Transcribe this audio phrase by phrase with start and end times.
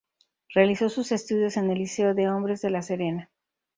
[0.55, 3.29] Realizó sus estudios en el Liceo de Hombres de La Serena.